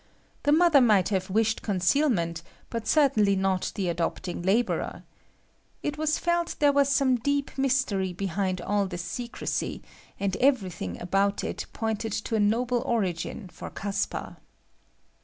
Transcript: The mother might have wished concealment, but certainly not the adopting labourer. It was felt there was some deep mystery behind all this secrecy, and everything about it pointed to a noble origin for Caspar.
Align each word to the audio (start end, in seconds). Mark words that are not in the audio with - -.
The 0.41 0.51
mother 0.51 0.81
might 0.81 1.09
have 1.09 1.29
wished 1.29 1.61
concealment, 1.61 2.41
but 2.71 2.87
certainly 2.87 3.35
not 3.35 3.71
the 3.75 3.87
adopting 3.87 4.41
labourer. 4.41 5.03
It 5.83 5.95
was 5.99 6.17
felt 6.17 6.55
there 6.57 6.71
was 6.73 6.89
some 6.89 7.17
deep 7.17 7.55
mystery 7.55 8.11
behind 8.11 8.61
all 8.61 8.87
this 8.87 9.03
secrecy, 9.03 9.83
and 10.19 10.35
everything 10.37 10.99
about 10.99 11.43
it 11.43 11.67
pointed 11.71 12.13
to 12.13 12.35
a 12.35 12.39
noble 12.39 12.79
origin 12.83 13.47
for 13.49 13.69
Caspar. 13.69 14.37